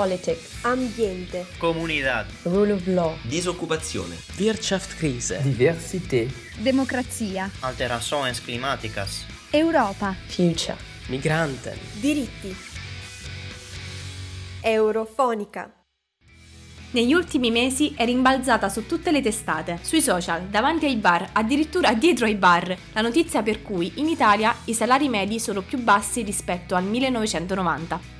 Politics, 0.00 0.62
ambiente, 0.62 1.46
comunità, 1.58 2.24
rule 2.44 2.72
of 2.72 2.86
law, 2.86 3.14
disoccupazione, 3.20 4.16
Wirtschaftskrise, 4.38 5.42
diversità, 5.42 6.24
democrazia, 6.56 7.50
alterações 7.60 8.40
climáticas, 8.40 9.26
Europa, 9.50 10.16
future, 10.26 10.78
migranten, 11.08 11.76
diritti. 12.00 12.56
Eurofonica. 14.62 15.70
Negli 16.92 17.12
ultimi 17.12 17.50
mesi 17.50 17.92
è 17.94 18.06
rimbalzata 18.06 18.70
su 18.70 18.86
tutte 18.86 19.10
le 19.10 19.20
testate, 19.20 19.80
sui 19.82 20.00
social, 20.00 20.44
davanti 20.44 20.86
ai 20.86 20.96
bar, 20.96 21.28
addirittura 21.32 21.92
dietro 21.92 22.24
ai 22.24 22.36
bar, 22.36 22.74
la 22.94 23.02
notizia 23.02 23.42
per 23.42 23.60
cui 23.60 23.92
in 23.96 24.08
Italia 24.08 24.56
i 24.64 24.72
salari 24.72 25.10
medi 25.10 25.38
sono 25.38 25.60
più 25.60 25.76
bassi 25.76 26.22
rispetto 26.22 26.74
al 26.74 26.84
1990. 26.84 28.19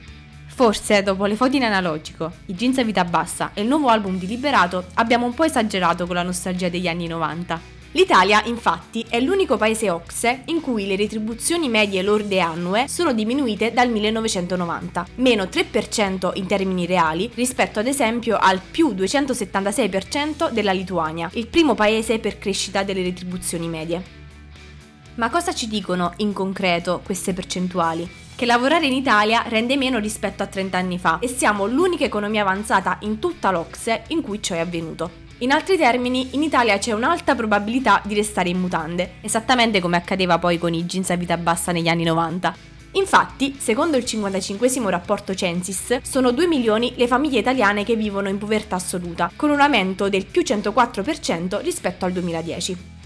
Forse, 0.61 1.03
dopo 1.03 1.25
le 1.25 1.37
foto 1.37 1.57
in 1.57 1.65
analogico, 1.65 2.31
i 2.45 2.55
jeans 2.55 2.77
a 2.77 2.85
vita 2.85 3.03
bassa 3.07 3.53
e 3.55 3.63
il 3.63 3.67
nuovo 3.67 3.89
album 3.89 4.19
di 4.19 4.27
Liberato, 4.27 4.89
abbiamo 4.97 5.25
un 5.25 5.33
po' 5.33 5.45
esagerato 5.45 6.05
con 6.05 6.17
la 6.17 6.23
nostalgia 6.23 6.69
degli 6.69 6.87
anni 6.87 7.07
90. 7.07 7.59
L'Italia, 7.93 8.45
infatti, 8.45 9.03
è 9.09 9.21
l'unico 9.21 9.57
paese 9.57 9.89
OXE 9.89 10.43
in 10.49 10.61
cui 10.61 10.87
le 10.87 10.97
retribuzioni 10.97 11.71
medie 11.71 12.03
lorde 12.03 12.41
annue 12.41 12.89
sono 12.89 13.15
diminuite 13.15 13.73
dal 13.73 13.89
1990, 13.89 15.07
meno 15.15 15.45
3% 15.45 16.33
in 16.35 16.47
termini 16.47 16.85
reali 16.85 17.31
rispetto 17.35 17.79
ad 17.79 17.87
esempio 17.87 18.37
al 18.37 18.61
più 18.61 18.91
276% 18.91 20.51
della 20.51 20.73
Lituania, 20.73 21.31
il 21.33 21.47
primo 21.47 21.75
paese 21.75 22.19
per 22.19 22.37
crescita 22.39 22.83
delle 22.83 23.03
retribuzioni 23.03 23.67
medie. 23.67 24.03
Ma 25.15 25.31
cosa 25.31 25.55
ci 25.55 25.69
dicono 25.69 26.13
in 26.19 26.35
concreto 26.35 27.01
queste 27.03 27.33
percentuali? 27.33 28.20
Che 28.41 28.47
lavorare 28.47 28.87
in 28.87 28.95
Italia 28.95 29.45
rende 29.49 29.77
meno 29.77 29.99
rispetto 29.99 30.43
a 30.43 30.47
30 30.47 30.79
anni 30.79 30.99
fa 30.99 31.19
e 31.19 31.29
siamo 31.29 31.67
l'unica 31.67 32.05
economia 32.05 32.41
avanzata 32.41 32.97
in 33.01 33.19
tutta 33.19 33.51
l'Ocse 33.51 34.05
in 34.07 34.23
cui 34.23 34.43
ciò 34.43 34.55
è 34.55 34.61
avvenuto. 34.61 35.11
In 35.41 35.53
altri 35.53 35.77
termini, 35.77 36.29
in 36.31 36.43
Italia 36.43 36.79
c'è 36.79 36.93
un'alta 36.93 37.35
probabilità 37.35 38.01
di 38.03 38.15
restare 38.15 38.49
in 38.49 38.59
mutande, 38.59 39.17
esattamente 39.21 39.79
come 39.81 39.99
accadeva 39.99 40.39
poi 40.39 40.57
con 40.57 40.73
i 40.73 40.87
jeans 40.87 41.11
a 41.11 41.17
vita 41.17 41.37
bassa 41.37 41.71
negli 41.71 41.89
anni 41.89 42.05
90. 42.05 42.57
Infatti, 42.93 43.57
secondo 43.59 43.99
il 43.99 44.07
55 44.07 44.91
rapporto 44.91 45.35
Censis, 45.35 45.99
sono 46.01 46.31
2 46.31 46.47
milioni 46.47 46.95
le 46.97 47.07
famiglie 47.07 47.41
italiane 47.41 47.85
che 47.85 47.95
vivono 47.95 48.31
in 48.31 48.39
povertà 48.39 48.77
assoluta, 48.77 49.31
con 49.37 49.51
un 49.51 49.61
aumento 49.61 50.09
del 50.09 50.25
più 50.25 50.41
104% 50.41 51.61
rispetto 51.61 52.07
al 52.07 52.13
2010. 52.13 53.00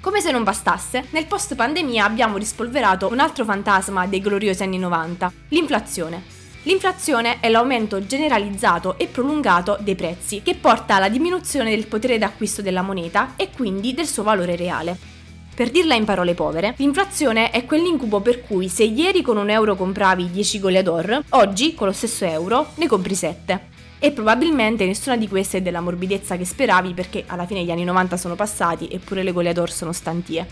Come 0.00 0.22
se 0.22 0.30
non 0.30 0.44
bastasse, 0.44 1.08
nel 1.10 1.26
post 1.26 1.54
pandemia 1.54 2.06
abbiamo 2.06 2.38
rispolverato 2.38 3.08
un 3.10 3.18
altro 3.18 3.44
fantasma 3.44 4.06
dei 4.06 4.22
gloriosi 4.22 4.62
anni 4.62 4.78
90, 4.78 5.30
l'inflazione. 5.48 6.22
L'inflazione 6.62 7.38
è 7.40 7.50
l'aumento 7.50 8.06
generalizzato 8.06 8.96
e 8.96 9.08
prolungato 9.08 9.76
dei 9.78 9.96
prezzi, 9.96 10.40
che 10.42 10.54
porta 10.54 10.94
alla 10.94 11.10
diminuzione 11.10 11.68
del 11.68 11.86
potere 11.86 12.16
d'acquisto 12.16 12.62
della 12.62 12.80
moneta 12.80 13.34
e 13.36 13.50
quindi 13.50 13.92
del 13.92 14.06
suo 14.06 14.22
valore 14.22 14.56
reale. 14.56 14.96
Per 15.54 15.70
dirla 15.70 15.94
in 15.94 16.06
parole 16.06 16.32
povere, 16.32 16.72
l'inflazione 16.78 17.50
è 17.50 17.66
quell'incubo 17.66 18.20
per 18.20 18.40
cui 18.40 18.70
se 18.70 18.84
ieri 18.84 19.20
con 19.20 19.36
un 19.36 19.50
euro 19.50 19.76
compravi 19.76 20.30
10 20.30 20.60
goleador, 20.60 21.24
oggi 21.30 21.74
con 21.74 21.88
lo 21.88 21.92
stesso 21.92 22.24
euro 22.24 22.68
ne 22.76 22.86
compri 22.86 23.14
7. 23.14 23.68
E 24.02 24.12
probabilmente 24.12 24.86
nessuna 24.86 25.18
di 25.18 25.28
queste 25.28 25.58
è 25.58 25.60
della 25.60 25.82
morbidezza 25.82 26.38
che 26.38 26.46
speravi 26.46 26.94
perché 26.94 27.24
alla 27.26 27.44
fine 27.44 27.62
gli 27.62 27.70
anni 27.70 27.84
90 27.84 28.16
sono 28.16 28.34
passati 28.34 28.88
eppure 28.90 29.22
le 29.22 29.30
goleador 29.30 29.70
sono 29.70 29.92
stantie. 29.92 30.46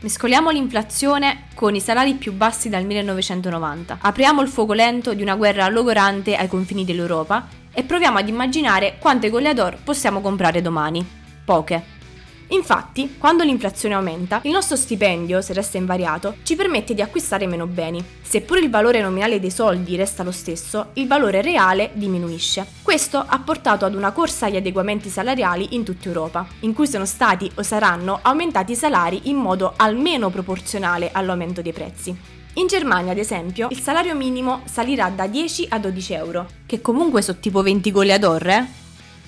Mescoliamo 0.00 0.50
l'inflazione 0.50 1.44
con 1.54 1.76
i 1.76 1.80
salari 1.80 2.14
più 2.14 2.32
bassi 2.32 2.68
dal 2.68 2.84
1990. 2.84 3.98
Apriamo 4.00 4.42
il 4.42 4.48
fuoco 4.48 4.72
lento 4.72 5.14
di 5.14 5.22
una 5.22 5.36
guerra 5.36 5.68
logorante 5.68 6.34
ai 6.34 6.48
confini 6.48 6.84
dell'Europa 6.84 7.46
e 7.72 7.84
proviamo 7.84 8.18
ad 8.18 8.26
immaginare 8.26 8.96
quante 8.98 9.30
goleador 9.30 9.78
possiamo 9.84 10.20
comprare 10.20 10.60
domani. 10.60 11.06
Poche. 11.44 12.01
Infatti, 12.52 13.16
quando 13.16 13.44
l'inflazione 13.44 13.94
aumenta, 13.94 14.40
il 14.44 14.50
nostro 14.50 14.76
stipendio, 14.76 15.40
se 15.40 15.54
resta 15.54 15.78
invariato, 15.78 16.36
ci 16.42 16.54
permette 16.54 16.92
di 16.92 17.00
acquistare 17.00 17.46
meno 17.46 17.66
beni. 17.66 18.04
Seppur 18.20 18.58
il 18.58 18.68
valore 18.68 19.00
nominale 19.00 19.40
dei 19.40 19.50
soldi 19.50 19.96
resta 19.96 20.22
lo 20.22 20.32
stesso, 20.32 20.90
il 20.94 21.06
valore 21.06 21.40
reale 21.40 21.90
diminuisce. 21.94 22.66
Questo 22.82 23.24
ha 23.26 23.38
portato 23.38 23.86
ad 23.86 23.94
una 23.94 24.12
corsa 24.12 24.46
agli 24.46 24.56
adeguamenti 24.56 25.08
salariali 25.08 25.74
in 25.74 25.82
tutta 25.82 26.08
Europa, 26.08 26.46
in 26.60 26.74
cui 26.74 26.86
sono 26.86 27.06
stati 27.06 27.50
o 27.54 27.62
saranno 27.62 28.18
aumentati 28.20 28.72
i 28.72 28.76
salari 28.76 29.30
in 29.30 29.36
modo 29.36 29.72
almeno 29.76 30.28
proporzionale 30.28 31.10
all'aumento 31.10 31.62
dei 31.62 31.72
prezzi. 31.72 32.14
In 32.54 32.66
Germania, 32.66 33.12
ad 33.12 33.18
esempio, 33.18 33.68
il 33.70 33.80
salario 33.80 34.14
minimo 34.14 34.60
salirà 34.64 35.08
da 35.08 35.26
10 35.26 35.68
a 35.70 35.78
12 35.78 36.12
euro, 36.12 36.46
che 36.66 36.82
comunque 36.82 37.22
sono 37.22 37.38
tipo 37.40 37.62
20 37.62 37.90
goleador, 37.90 38.46
eh? 38.46 38.81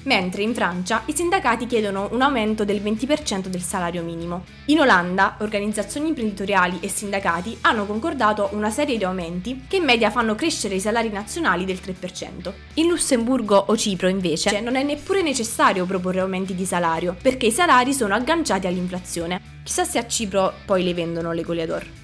Mentre 0.04 0.42
in 0.42 0.54
Francia 0.54 1.03
i 1.06 1.15
sindacati 1.15 1.66
chiedono 1.66 2.09
un 2.12 2.22
aumento 2.22 2.65
del 2.65 2.81
20% 2.82 3.47
del 3.47 3.62
salario 3.62 4.03
minimo. 4.03 4.44
In 4.66 4.81
Olanda, 4.81 5.37
organizzazioni 5.41 6.09
imprenditoriali 6.09 6.78
e 6.81 6.88
sindacati 6.88 7.59
hanno 7.62 7.87
concordato 7.87 8.48
una 8.53 8.70
serie 8.70 8.97
di 8.97 9.04
aumenti 9.04 9.65
che 9.69 9.76
in 9.76 9.84
media 9.84 10.10
fanno 10.10 10.34
crescere 10.34 10.76
i 10.76 10.81
salari 10.81 11.10
nazionali 11.10 11.65
del 11.65 11.81
3%. 11.84 12.53
In 12.75 12.88
Lussemburgo 12.88 13.56
o 13.69 13.76
Cipro, 13.76 14.09
invece, 14.09 14.60
non 14.60 14.76
è 14.76 14.82
neppure 14.82 15.22
necessario 15.22 15.84
proporre 15.84 16.21
aumenti 16.21 16.54
di 16.54 16.65
salario, 16.65 17.16
perché 17.21 17.47
i 17.47 17.53
salari 17.53 17.92
sono 17.92 18.15
agganciati 18.15 18.66
all'inflazione. 18.66 19.41
Chissà 19.62 19.84
se 19.84 19.98
a 19.98 20.06
Cipro 20.06 20.53
poi 20.65 20.82
le 20.82 20.94
vendono 20.94 21.32
le 21.32 21.42
goleador. 21.42 22.03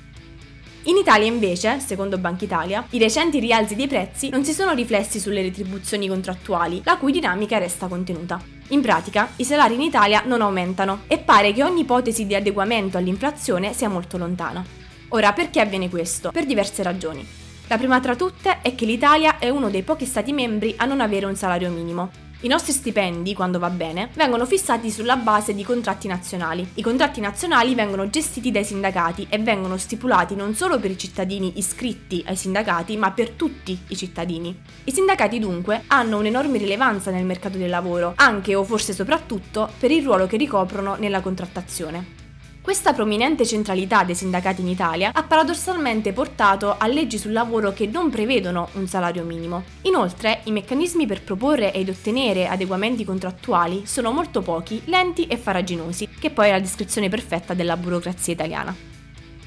In 0.84 0.96
Italia 0.96 1.26
invece, 1.26 1.78
secondo 1.78 2.16
Banca 2.16 2.44
Italia, 2.44 2.86
i 2.90 2.98
recenti 2.98 3.38
rialzi 3.38 3.74
dei 3.74 3.86
prezzi 3.86 4.30
non 4.30 4.44
si 4.44 4.54
sono 4.54 4.72
riflessi 4.72 5.20
sulle 5.20 5.42
retribuzioni 5.42 6.08
contrattuali, 6.08 6.80
la 6.84 6.96
cui 6.96 7.12
dinamica 7.12 7.58
resta 7.58 7.86
contenuta. 7.86 8.42
In 8.68 8.80
pratica, 8.80 9.28
i 9.36 9.44
salari 9.44 9.74
in 9.74 9.82
Italia 9.82 10.22
non 10.24 10.40
aumentano 10.40 11.00
e 11.06 11.18
pare 11.18 11.52
che 11.52 11.62
ogni 11.62 11.82
ipotesi 11.82 12.26
di 12.26 12.34
adeguamento 12.34 12.96
all'inflazione 12.96 13.74
sia 13.74 13.90
molto 13.90 14.16
lontana. 14.16 14.64
Ora, 15.08 15.34
perché 15.34 15.60
avviene 15.60 15.90
questo? 15.90 16.30
Per 16.30 16.46
diverse 16.46 16.82
ragioni. 16.82 17.26
La 17.66 17.76
prima 17.76 18.00
tra 18.00 18.16
tutte 18.16 18.60
è 18.62 18.74
che 18.74 18.86
l'Italia 18.86 19.38
è 19.38 19.50
uno 19.50 19.68
dei 19.68 19.82
pochi 19.82 20.06
Stati 20.06 20.32
membri 20.32 20.74
a 20.78 20.86
non 20.86 21.02
avere 21.02 21.26
un 21.26 21.36
salario 21.36 21.70
minimo. 21.70 22.29
I 22.42 22.48
nostri 22.48 22.72
stipendi, 22.72 23.34
quando 23.34 23.58
va 23.58 23.68
bene, 23.68 24.08
vengono 24.14 24.46
fissati 24.46 24.90
sulla 24.90 25.16
base 25.16 25.54
di 25.54 25.62
contratti 25.62 26.08
nazionali. 26.08 26.66
I 26.76 26.82
contratti 26.82 27.20
nazionali 27.20 27.74
vengono 27.74 28.08
gestiti 28.08 28.50
dai 28.50 28.64
sindacati 28.64 29.26
e 29.28 29.36
vengono 29.36 29.76
stipulati 29.76 30.34
non 30.34 30.54
solo 30.54 30.80
per 30.80 30.90
i 30.90 30.96
cittadini 30.96 31.58
iscritti 31.58 32.24
ai 32.26 32.36
sindacati, 32.36 32.96
ma 32.96 33.10
per 33.10 33.32
tutti 33.32 33.78
i 33.88 33.96
cittadini. 33.96 34.58
I 34.84 34.90
sindacati 34.90 35.38
dunque 35.38 35.82
hanno 35.88 36.16
un'enorme 36.16 36.56
rilevanza 36.56 37.10
nel 37.10 37.26
mercato 37.26 37.58
del 37.58 37.68
lavoro, 37.68 38.14
anche 38.16 38.54
o 38.54 38.64
forse 38.64 38.94
soprattutto 38.94 39.70
per 39.78 39.90
il 39.90 40.02
ruolo 40.02 40.26
che 40.26 40.38
ricoprono 40.38 40.94
nella 40.94 41.20
contrattazione. 41.20 42.19
Questa 42.62 42.92
prominente 42.92 43.46
centralità 43.46 44.04
dei 44.04 44.14
sindacati 44.14 44.60
in 44.60 44.68
Italia 44.68 45.12
ha 45.14 45.22
paradossalmente 45.22 46.12
portato 46.12 46.76
a 46.76 46.86
leggi 46.86 47.16
sul 47.16 47.32
lavoro 47.32 47.72
che 47.72 47.86
non 47.86 48.10
prevedono 48.10 48.68
un 48.74 48.86
salario 48.86 49.24
minimo. 49.24 49.64
Inoltre, 49.82 50.42
i 50.44 50.52
meccanismi 50.52 51.06
per 51.06 51.22
proporre 51.22 51.72
ed 51.72 51.88
ottenere 51.88 52.48
adeguamenti 52.48 53.02
contrattuali 53.04 53.86
sono 53.86 54.12
molto 54.12 54.42
pochi, 54.42 54.82
lenti 54.84 55.26
e 55.26 55.38
faraginosi, 55.38 56.06
che 56.20 56.30
poi 56.30 56.48
è 56.48 56.50
la 56.50 56.60
descrizione 56.60 57.08
perfetta 57.08 57.54
della 57.54 57.78
burocrazia 57.78 58.34
italiana. 58.34 58.89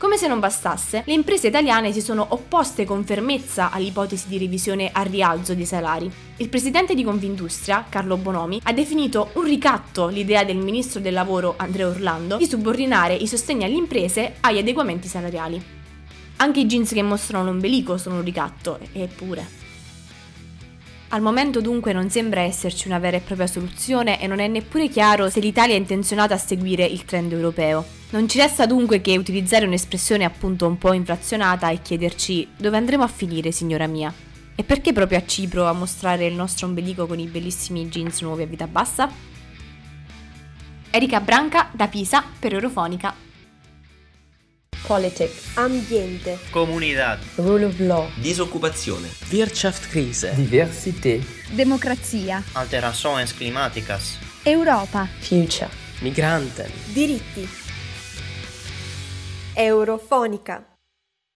Come 0.03 0.17
se 0.17 0.27
non 0.27 0.41
bastasse, 0.41 1.03
le 1.05 1.13
imprese 1.13 1.47
italiane 1.47 1.93
si 1.93 2.01
sono 2.01 2.25
opposte 2.31 2.83
con 2.83 3.05
fermezza 3.05 3.71
all'ipotesi 3.71 4.27
di 4.27 4.37
revisione 4.37 4.89
a 4.91 5.01
rialzo 5.03 5.55
dei 5.55 5.65
salari. 5.65 6.11
Il 6.35 6.49
presidente 6.49 6.93
di 6.93 7.05
Confindustria, 7.05 7.85
Carlo 7.87 8.17
Bonomi, 8.17 8.59
ha 8.63 8.73
definito 8.73 9.29
un 9.35 9.45
ricatto 9.45 10.07
l'idea 10.07 10.43
del 10.43 10.57
ministro 10.57 10.99
del 10.99 11.13
lavoro 11.13 11.53
Andrea 11.55 11.87
Orlando 11.87 12.35
di 12.35 12.45
subordinare 12.45 13.13
i 13.13 13.27
sostegni 13.27 13.63
alle 13.63 13.75
imprese 13.75 14.35
agli 14.41 14.57
adeguamenti 14.57 15.07
salariali. 15.07 15.63
Anche 16.35 16.59
i 16.59 16.65
jeans 16.65 16.91
che 16.91 17.01
mostrano 17.01 17.45
l'ombelico 17.45 17.95
sono 17.97 18.17
un 18.17 18.25
ricatto, 18.25 18.79
eppure. 18.91 19.62
Al 21.13 21.21
momento 21.21 21.61
dunque 21.61 21.93
non 21.93 22.09
sembra 22.09 22.41
esserci 22.41 22.87
una 22.87 22.97
vera 22.97 23.17
e 23.17 23.19
propria 23.19 23.45
soluzione 23.45 24.19
e 24.19 24.25
non 24.25 24.39
è 24.39 24.47
neppure 24.47 24.89
chiaro 24.89 25.29
se 25.29 25.41
l'Italia 25.41 25.75
è 25.75 25.77
intenzionata 25.77 26.33
a 26.33 26.39
seguire 26.39 26.83
il 26.85 27.05
trend 27.05 27.31
europeo. 27.31 27.85
Non 28.09 28.27
ci 28.27 28.39
resta 28.39 28.65
dunque 28.65 28.99
che 28.99 29.15
utilizzare 29.15 29.67
un'espressione 29.67 30.23
appunto 30.23 30.65
un 30.65 30.79
po' 30.79 30.91
inflazionata 30.91 31.69
e 31.69 31.83
chiederci 31.83 32.47
dove 32.57 32.77
andremo 32.77 33.03
a 33.03 33.07
finire, 33.07 33.51
signora 33.51 33.85
mia. 33.85 34.11
E 34.55 34.63
perché 34.63 34.91
proprio 34.91 35.19
a 35.19 35.25
Cipro 35.25 35.67
a 35.67 35.73
mostrare 35.73 36.25
il 36.25 36.33
nostro 36.33 36.65
ombelico 36.65 37.05
con 37.05 37.19
i 37.19 37.27
bellissimi 37.27 37.87
jeans 37.89 38.21
nuovi 38.21 38.41
a 38.41 38.47
vita 38.47 38.65
bassa? 38.65 39.07
Erika 40.89 41.19
Branca 41.19 41.69
da 41.73 41.87
Pisa 41.87 42.23
per 42.39 42.53
Eurofonica. 42.53 43.22
Politics, 44.85 45.55
ambiente, 45.55 46.39
comunità, 46.51 47.17
rule 47.35 47.65
of 47.65 47.79
law, 47.79 48.09
disoccupazione, 48.15 49.09
Wirtschaftskrise, 49.31 50.33
diversità, 50.35 51.25
democrazia, 51.51 52.43
alterações 52.51 53.31
climáticas, 53.31 54.19
Europa, 54.43 55.07
future, 55.19 55.69
migranten, 56.01 56.69
diritti. 56.93 57.47
Eurofonica. 59.55 60.72